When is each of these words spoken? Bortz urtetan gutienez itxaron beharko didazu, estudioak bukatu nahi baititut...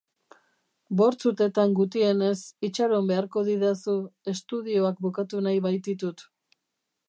Bortz 1.01 1.19
urtetan 1.31 1.75
gutienez 1.79 2.39
itxaron 2.69 3.11
beharko 3.11 3.45
didazu, 3.53 3.95
estudioak 4.35 5.01
bukatu 5.07 5.47
nahi 5.49 5.65
baititut... 5.71 6.29